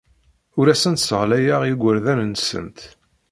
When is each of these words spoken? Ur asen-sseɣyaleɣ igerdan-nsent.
Ur 0.59 0.67
asen-sseɣyaleɣ 0.73 1.61
igerdan-nsent. 1.71 2.79